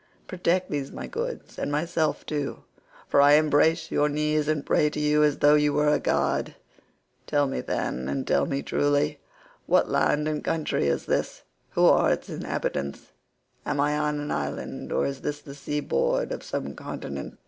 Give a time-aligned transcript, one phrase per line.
[0.25, 2.63] Protect these my goods, and myself too,
[3.07, 6.55] for I embrace your knees and pray to you as though you were a god.
[7.27, 9.19] Tell me, then, and tell me truly,
[9.67, 11.43] what land and country is this?
[11.73, 13.11] Who are its inhabitants?
[13.63, 17.37] Am I on an island, or is this the sea board of some continent?"